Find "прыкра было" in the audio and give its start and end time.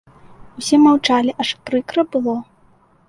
1.67-2.35